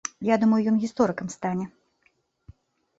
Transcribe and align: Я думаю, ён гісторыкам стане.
Я 0.29 0.35
думаю, 0.43 0.59
ён 0.71 0.79
гісторыкам 0.87 1.27
стане. 1.37 1.65